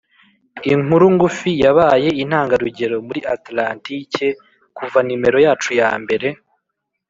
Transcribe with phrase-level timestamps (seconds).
[0.73, 4.27] inkuru ngufi yabaye intangarugero muri atlantike
[4.77, 6.27] kuva nimero yacu ya mbere